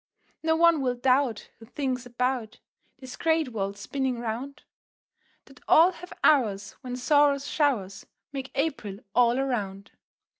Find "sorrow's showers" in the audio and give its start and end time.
6.95-8.07